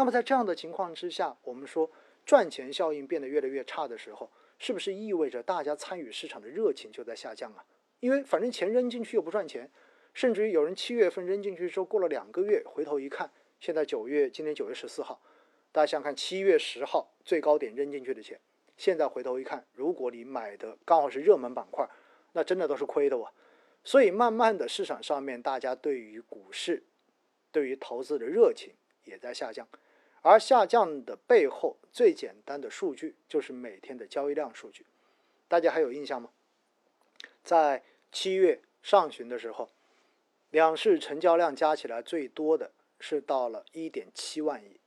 [0.00, 1.90] 那么在这样的情况之下，我们说
[2.24, 7.62] 赚钱效应变得越来越差的时候，是不是意味着大家参与市场的热情就在下降啊？
[7.98, 9.70] 因为反正钱扔进去又不赚钱，
[10.14, 15.20] 甚至于有人七月份扔进去之后，过了两个月回头一看，现在九月，今天九月十四号，
[15.70, 18.40] 大家想想看，七月十号最高点扔进去的钱，
[18.78, 21.86] 现在回头一看，如果你买的刚好是热门板块，
[22.32, 23.30] 那真的都是亏的哇。
[23.84, 26.84] 所以慢慢的市场上面，大家对于股市、
[27.52, 28.72] 对于投资的热情
[29.04, 29.68] 也在下降，
[30.22, 34.84] 而下降的背后最简单的数据就是每天的交易量数据，
[35.48, 36.30] 大家还有印象吗？
[37.42, 39.70] 在七月上旬的时候，
[40.50, 44.78] 两市成交量加起来最多的是到了一点七万亿，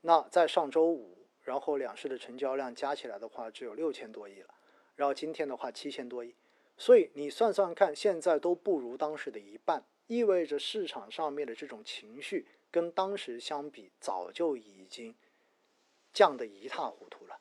[0.00, 4.48] 那在上周五，然后两市的成交量加起来的话只有六千多亿了，
[4.96, 6.34] 然后今天的话七千多亿。
[6.76, 15.14] 所以你算算看，现在都不如当时的一半，意味着市场上面的这种情绪跟当时相比，早就已经
[16.12, 17.40] 降得一塌糊涂了。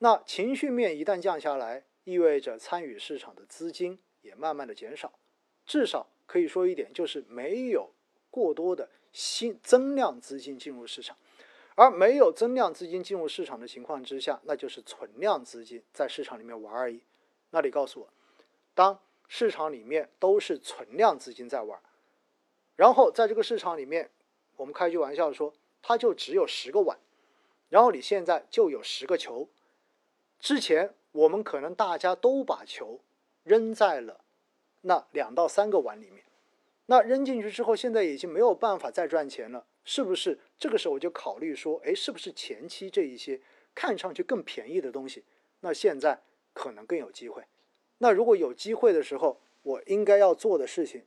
[0.00, 5.18] 那情绪面一旦降下来，意味着参与市场的资金也慢慢的减少，
[5.64, 7.90] 至少可以说一点，就是没有
[8.30, 11.16] 过多的新增量资金进入市场，
[11.74, 17.00] 而没有增量资金进入市场的情况之下，那就是存量资金在市场里面玩而已。
[17.48, 18.08] 那你告诉我？
[18.74, 21.80] 当市场里面都是存量资金在玩，
[22.74, 24.10] 然后在这个市场里面，
[24.56, 26.98] 我们开句玩笑说，它就只有十个碗，
[27.68, 29.48] 然后你现在就有十个球。
[30.38, 33.00] 之前我们可能大家都把球
[33.42, 34.20] 扔在了
[34.82, 36.24] 那两到三个碗里面，
[36.86, 40.38] 那扔进去之后，现在已经没有办法再赚钱了，是不是？
[40.58, 43.40] 这个时候我就考虑说，哎，是不是前期这一些
[43.74, 45.24] 看上去更便宜的东西，
[45.60, 46.20] 那现在
[46.52, 47.42] 可能更有机会。
[47.98, 51.02] 那如果有机会的时候，我应该要做的事情，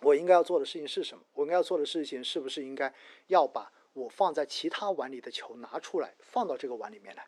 [0.00, 1.24] 我应该要做的事情是什么？
[1.34, 2.92] 我应该要做的事情是不是应该
[3.26, 7.26] 要把我放在其他碗里的球拿出来，放到这个碗里面来？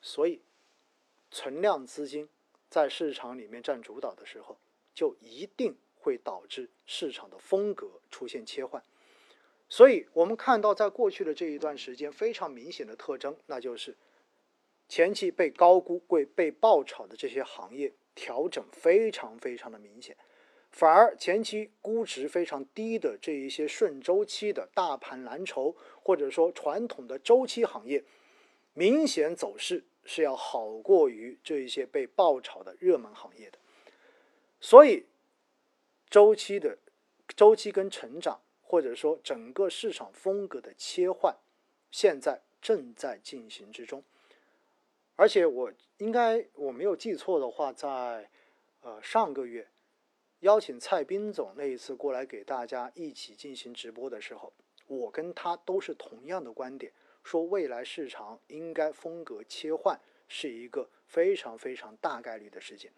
[0.00, 0.42] 所以，
[1.30, 2.28] 存量资金
[2.68, 4.58] 在市场里面占主导的时候，
[4.94, 8.82] 就一定会导致市场的风格出现切换。
[9.68, 13.96] 所以我们看到，在过去的这一段时间，非常明显的特征，那就是。
[14.88, 20.16] 前期被高估、被被爆炒的这些行业调整非常非常的明显，
[20.70, 28.04] 反而前期估值非常低的这一些顺周期的大盘蓝筹，或者说传统的周期行业，
[28.72, 33.58] 明显走势是要好过于这一些被爆炒的热门行业的。
[34.60, 35.06] 所以，
[36.08, 36.78] 周期的
[37.28, 41.36] 周期跟成长，或者说整个市场风格的切换，
[41.90, 44.04] 现在正在进行之中。
[45.16, 48.30] 而且我应该我没有记错的话，在
[48.80, 49.68] 呃上个月
[50.40, 54.52] 邀请蔡斌总那一次过来给大家一起进行直播的时候，
[54.86, 56.92] 我跟他都是同样的观点，
[57.22, 62.90] 说未来市场应该风格切换是一个非常非常大概率的事件。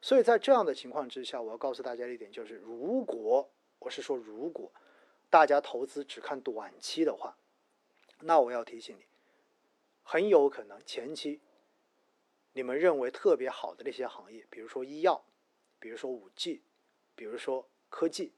[0.00, 4.72] 所以在这样的情况之下，我要告诉大家一点，就是如果我是说如果
[5.30, 7.36] 大家投资只看短期的话，
[8.22, 9.04] 那我要提醒你，
[10.02, 11.40] 很有可能前期。
[12.54, 15.24] 你们认为特别好的那些行业，比如说医药，
[15.78, 16.62] 比如说五 G，
[17.22, 18.32] 比如说科技，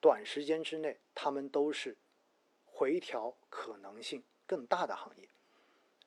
[0.00, 1.98] 短时间之内他们都是
[2.64, 5.28] 回调可能性更大的行业。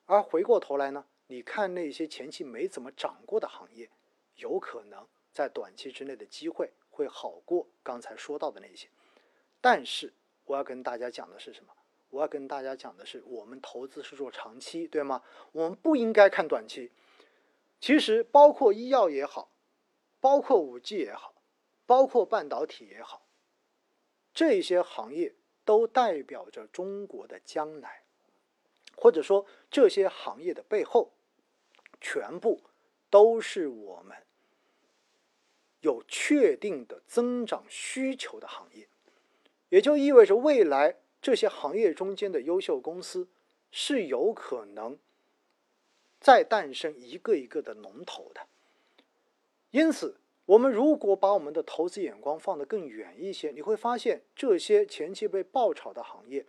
[0.08, 3.92] 而回过头来呢，你看那些前期没怎么涨过的行业，
[4.38, 8.90] 有可能在短期之内的机会会好过刚才说到的那些。
[9.62, 10.12] 但是
[10.46, 11.72] 我要跟大家讲的是什么？
[12.10, 15.22] 我要跟大家讲的是，我们投资是做长期，对吗？
[15.52, 16.92] 我们不应该看短期。
[17.80, 19.52] 其实，包括医药也好，
[20.20, 21.33] 包括五 G 也好，
[21.86, 23.26] 包括半导体也好，
[24.34, 25.36] 这些行业
[25.66, 28.04] 都代表着中国的将来，
[28.96, 31.14] 或者说这些行业的背后，
[32.00, 32.62] 全部
[33.10, 34.18] 都是我们
[35.82, 38.88] 有确定的增长需求的行业，
[39.70, 43.28] 也就意味着未来这些行业中间的优秀公司
[43.72, 44.98] 是有可能。
[46.20, 48.48] 再诞生一个一个的龙头的，
[49.72, 56.46] 因此，我们如果把我们的投资眼光放得更远一些，你会发现这些前期被爆炒的行业，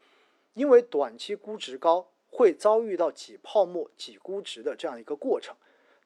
[0.55, 5.55] 因为短期估值高，会遭遇到挤泡沫、挤估值的这样一个过程。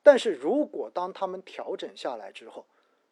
[0.02, 2.66] 但是如果当他们调整下来之后，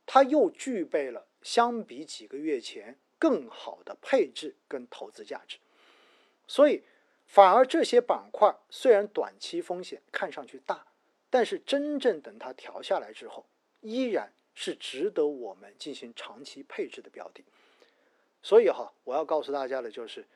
[0.04, 5.58] 它又具备了相比几个月前更好的配置跟投资价值，
[6.46, 6.82] 所以。
[7.28, 10.86] 反而这些板块虽然短期风险看上去大，
[11.28, 13.44] 但是真正等它调下来之后，
[13.80, 17.44] 依然是值得我们进行长期配置的标的。
[18.42, 20.26] 所以哈，我要告诉大家的就是，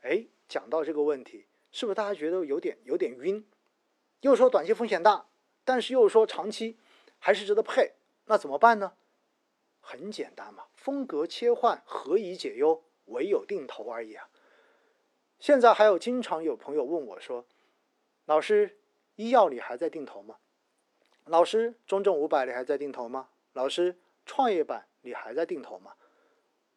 [0.00, 3.44] 哎，讲到这个问题，是不是大家觉得有点有点晕？
[4.20, 5.26] 又说短期风险大，
[5.64, 6.78] 但是又说长期
[7.18, 7.94] 还是值得配，
[8.26, 8.94] 那怎么办呢？
[9.80, 12.84] 很简单嘛，风格切换，何以解忧？
[13.06, 14.28] 唯有定投而已啊。
[15.40, 17.44] 现在还有经常有朋友问我说
[18.26, 18.78] ：“老师，
[19.16, 20.36] 医药里还在定投吗？
[21.26, 23.28] 老师，中证五百你还在定投吗？
[23.52, 23.96] 老师，
[24.26, 25.94] 创业板你还在定投吗？”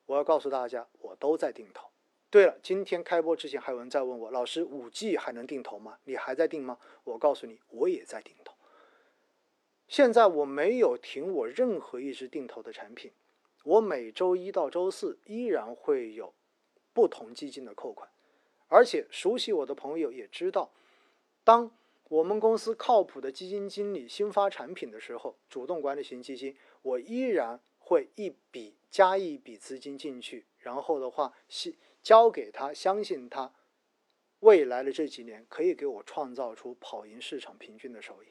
[0.05, 1.89] 我要告诉大家，我都在定投。
[2.29, 5.97] 对了，今天开播之前还有人在问我：“老师，五 G 还能定投吗？
[6.03, 8.53] 你还在定吗？”我告诉你，我也在定投。
[9.87, 13.11] 现在我没有停我任何一只定投的产品，
[13.63, 16.33] 我每周一到周四依然会有
[16.93, 18.09] 不同基金的扣款。
[18.67, 20.71] 而且熟悉我的朋友也知道，
[21.43, 21.71] 当
[22.07, 33.51] 我们公司靠谱的基金经理新发产品的时候，主动管理型基金，我依然会一笔加一笔资金进去，然后的话信，交给他，相信他，
[34.41, 38.27] 未来的这几年可以给我创造出跑赢市场平均的收益。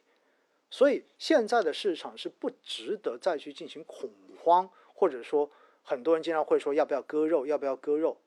[0.71, 5.51] 所以现在的市场是不值得再去进行恐慌，或者说
[5.83, 8.19] 很多人经常会说要不要割肉，要不要割肉。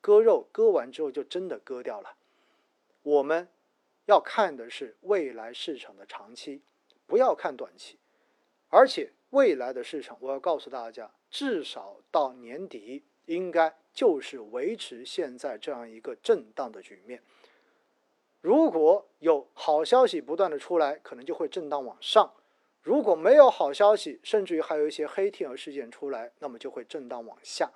[0.00, 2.16] 割肉割完之后就真的割掉了。
[3.02, 3.48] 我们
[4.12, 6.60] 要看的是未来市场的长期，
[7.06, 7.98] 不要看短期。
[8.68, 17.22] 而且未来的市场，我要告诉大家，至少到年底应该就是维持现在这样一个震荡的局面。
[18.42, 22.34] 如果有好消息不断的出来，可能就会震荡往上；
[22.82, 27.72] 如果没有好消息，甚至于还有一些黑天鹅事件出来，那么就会震荡往下，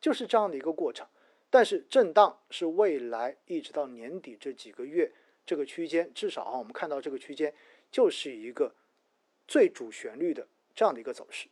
[0.00, 1.04] 就是这样的一个过程。
[1.52, 5.10] 但是震荡是未来一直到年底这几个月
[5.50, 7.52] 这个区间，至少啊，我们看到这个区间
[7.90, 8.72] 就是一个
[9.48, 11.48] 最主旋律的这样的一个走势。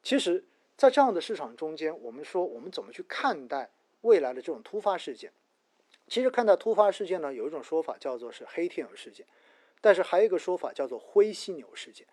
[0.00, 0.44] 其实，
[0.76, 3.68] 在这样的市场中间，我们说我们怎么去看待
[4.02, 5.32] 未来的这种突发事件？
[6.06, 9.26] 其实看待突发事件呢，有一种说法叫做是黑天鹅事件，
[9.80, 12.06] 但是还有一个说法叫做灰犀牛事件。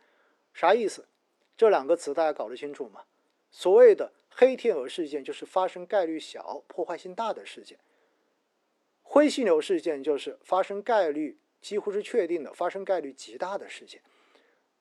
[0.52, 1.08] 啥意思？
[1.56, 3.04] 这两个词大家搞得清楚吗？
[3.52, 4.12] 所谓的。
[4.34, 7.78] 黑天鹅事件就是发生概率小、破坏性大的事件。
[9.14, 14.02] 灰犀牛事件就是发生概率几乎是确定的、发生概率极大的事件。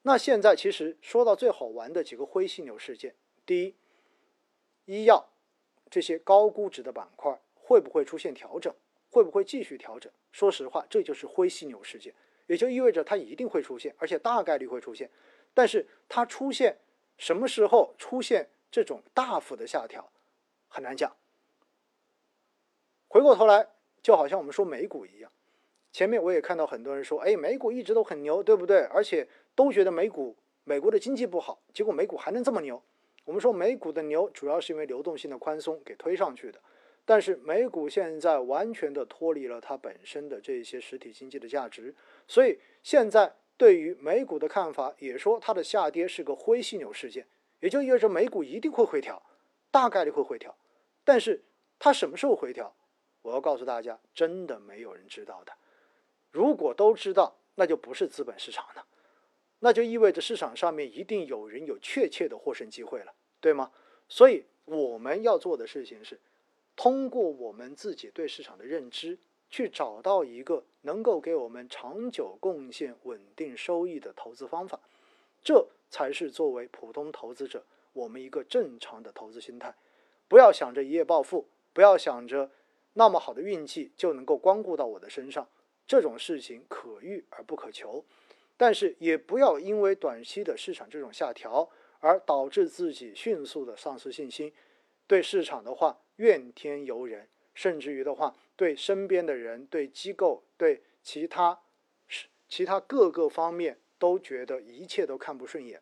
[0.02, 3.74] 那现在其实说到最好玩的几个灰犀牛事件，第一，
[4.84, 5.30] 医药
[5.90, 8.72] 这些高估值的板块会不会出现调整？
[9.10, 10.12] 会不会继续调整？
[10.30, 12.14] 说实话，这就是灰犀牛事件，
[12.46, 15.10] 也就意味着它一定会出现，而且大概率会出现。
[15.52, 16.78] 但是它出现
[17.18, 18.48] 什么时候出现？
[18.70, 20.12] 这种大幅的下调
[20.68, 21.16] 很难讲。
[23.08, 23.66] 回过头来，
[24.02, 25.30] 就好像我们说美股一样，
[25.92, 28.80] 前面我也看到很多人说，哎，美股一直都很牛，对不对？
[28.84, 32.82] 而且都觉得美股美国的经济不好，结果美股还能这么牛。
[33.24, 36.60] 我们说美股的牛主要是因为流动性的宽松给推上去的，
[37.04, 41.94] 但是美股现在完全的脱离了它本身的这些实体经济的价值，
[42.26, 47.26] 所以现在对于美股的看法也说它的下跌是个灰犀牛事件。
[47.60, 49.22] 也就意味着美股一定会回调，
[49.70, 50.56] 大概率会回调，
[51.04, 51.44] 但是
[51.78, 52.74] 它什么时候回调，
[53.22, 55.52] 我要告诉大家，真的没有人知道的。
[56.30, 58.86] 如果都知道，那就不是资本市场了，
[59.58, 63.70] 那就意味着市场上面一定有人有确切的获胜机会了，对吗？
[64.08, 66.18] 所以我们要做的事情是，
[66.76, 69.18] 通过我们自己对市场的认知，
[69.48, 74.78] 去找到一个能够给我们长久贡献稳定收益的投资方法，
[75.42, 75.66] 这。
[75.92, 79.74] 才是作为普通投资者，我们一个正常的投资心态。
[80.28, 82.48] 不要想着一夜暴富，不要想着
[82.92, 85.48] 那么好的运气就能够光顾到我的身上，
[85.86, 88.04] 这种事情可遇而不可求。
[88.56, 91.70] 但是也不要因为短期的市场这种下调
[92.00, 94.52] 而导致自己迅速的丧失信心，
[95.06, 101.60] 对市场的话怨天尤人，甚至于的话对身边的人、对机构、对其他
[102.06, 103.78] 是其他各个方面。
[104.00, 105.78] 都觉得一切都看不顺眼，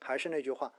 [0.00, 0.74] 还是那句话，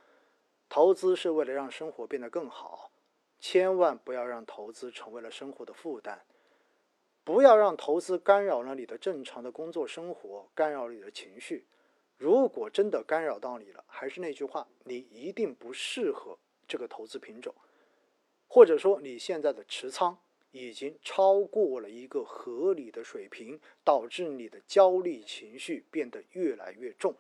[0.68, 2.92] 投资是为了让生活变得更好，
[3.40, 6.20] 千万不要让投资成为了生活的负担，
[7.24, 11.66] 不要让投资干扰了你的正常的工作生活，干扰你的情绪。
[12.18, 17.56] 如果真的干扰到你了，还是那句话，你一定不适合这个投资品种，
[18.48, 20.20] 或者说你现在的持仓。
[20.52, 27.16] 已经超过了一个合理的水平，导致你的焦虑情绪变得越来越重。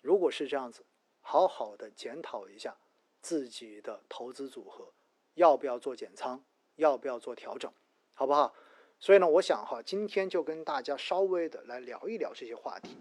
[0.00, 0.84] 如果是这样子，
[1.20, 2.76] 好好的检讨一下
[3.20, 4.92] 自己的投资组合，
[5.34, 6.42] 要不要做减仓，
[6.76, 7.72] 要不要做调整，
[8.12, 8.54] 好不好？
[8.98, 12.96] 所以呢，我想哈，今天就跟大家稍微的来聊一聊这些话题。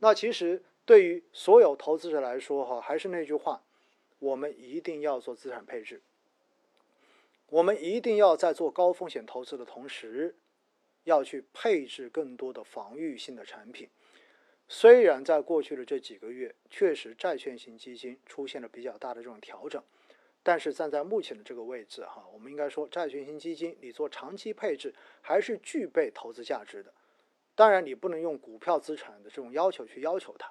[0.00, 3.62] 那其实对于所有投资者来说哈，还是那句话，
[4.18, 6.02] 我们一定要做资产配置。
[7.48, 10.36] 我们一定要在做高风险投资的同时，
[11.04, 13.88] 要去配置更多的防御性的产品。
[14.68, 19.80] 虽然在过去的这几个月，确实债券型基金出现了比较大的这种调整，
[20.46, 26.94] 但是站在目前的这个位置，哈，我们应该说，债券型基金你做长期配置还是具备投资价值的。
[27.56, 30.48] 当然，你不能用股票资产的这种要求去要求它，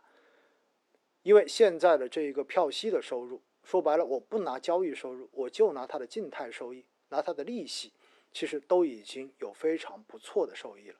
[1.21, 7.93] 因为现在的这一个票息的收入，说白了，我不拿交易收入，我就拿它的静态收益，拿它的利息，
[8.33, 10.97] 其实都已经有非常不错的收益了。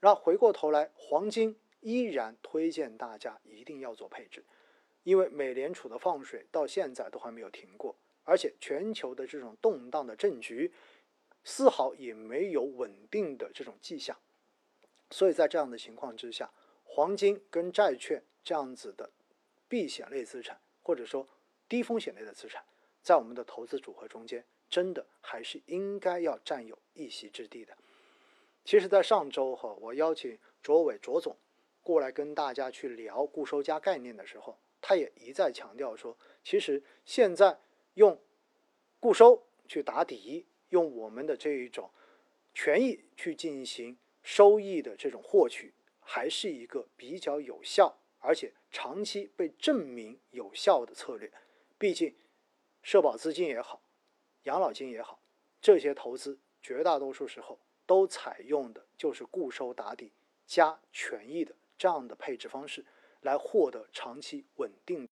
[0.00, 1.56] 然后回过头来，黄金。
[1.84, 4.44] 依然推荐大家一定要做配置，
[5.02, 10.72] 因为美联储的放水到现在都还没有停过，而且全球的这种动荡的政局
[11.44, 14.16] 丝毫也没有稳定的这种迹象，
[15.10, 16.50] 所以在这样的情况之下，
[16.84, 19.10] 黄金跟债券这样子的
[19.68, 21.28] 避险类资产或者说
[21.68, 22.64] 低风险类的资产，
[23.02, 27.76] 在我们的投资组合中间，真的还是应该要占有一席之地的。
[28.64, 31.36] 其实，在上周哈，我邀请卓伟卓总。
[31.84, 37.58] 过来跟大家去聊固收加概念的时候，他也一再强调说，其实现在
[37.94, 38.18] 用
[39.00, 41.90] 固收去打底，用我们的这一种
[42.54, 51.30] 权益去进行收益的这种获取，还是一个比较有效，而且长期被证明有效的策略。
[51.78, 52.14] 毕竟，
[52.82, 53.82] 社保资金也好，
[54.44, 55.20] 养老金也好，
[55.60, 60.12] 这些投资绝大多数时候都采用的就是固收打底
[60.46, 61.54] 加权益的。
[61.76, 62.84] 这样的配置方式，
[63.22, 65.08] 来获得长期稳定。